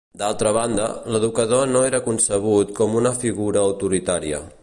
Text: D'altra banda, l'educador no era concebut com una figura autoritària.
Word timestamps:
D'altra 0.19 0.51
banda, 0.55 0.87
l'educador 1.15 1.67
no 1.75 1.83
era 1.91 2.01
concebut 2.07 2.73
com 2.81 2.99
una 3.03 3.13
figura 3.25 3.65
autoritària. 3.69 4.41